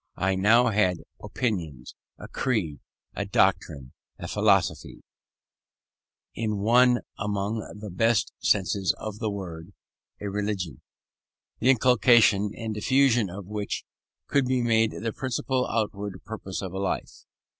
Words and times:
I 0.17 0.33
now 0.33 0.69
had 0.69 0.97
opinions; 1.21 1.93
a 2.17 2.27
creed, 2.27 2.79
a 3.13 3.23
doctrine, 3.23 3.93
a 4.17 4.27
philosophy; 4.27 5.03
in 6.33 6.57
one 6.57 7.01
among 7.19 7.59
the 7.79 7.91
best 7.91 8.33
senses 8.39 8.95
of 8.97 9.19
the 9.19 9.29
word, 9.29 9.73
a 10.19 10.27
religion; 10.27 10.81
the 11.59 11.69
inculcation 11.69 12.51
and 12.57 12.73
diffusion 12.73 13.29
of 13.29 13.45
which 13.45 13.83
could 14.25 14.47
be 14.47 14.63
made 14.63 14.89
the 14.89 15.13
principal 15.13 15.67
outward 15.69 16.19
purpose 16.25 16.63
of 16.63 16.73
a 16.73 16.79
life. 16.79 17.25